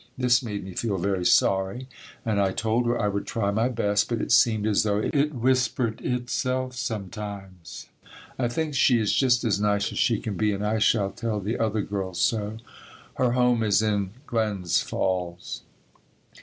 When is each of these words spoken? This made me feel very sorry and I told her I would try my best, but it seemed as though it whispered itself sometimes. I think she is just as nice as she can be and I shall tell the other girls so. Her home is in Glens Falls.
This 0.17 0.41
made 0.41 0.63
me 0.63 0.73
feel 0.73 0.97
very 0.97 1.23
sorry 1.23 1.87
and 2.25 2.41
I 2.41 2.53
told 2.53 2.87
her 2.87 2.99
I 2.99 3.07
would 3.07 3.27
try 3.27 3.51
my 3.51 3.69
best, 3.69 4.09
but 4.09 4.19
it 4.19 4.31
seemed 4.31 4.65
as 4.65 4.81
though 4.81 4.97
it 4.97 5.31
whispered 5.35 6.01
itself 6.03 6.73
sometimes. 6.75 7.85
I 8.39 8.47
think 8.47 8.73
she 8.73 8.97
is 8.99 9.13
just 9.13 9.43
as 9.43 9.61
nice 9.61 9.91
as 9.91 9.99
she 9.99 10.17
can 10.19 10.35
be 10.37 10.53
and 10.53 10.65
I 10.65 10.79
shall 10.79 11.11
tell 11.11 11.39
the 11.39 11.59
other 11.59 11.81
girls 11.83 12.19
so. 12.19 12.57
Her 13.13 13.33
home 13.33 13.61
is 13.61 13.83
in 13.83 14.13
Glens 14.25 14.81
Falls. 14.81 15.61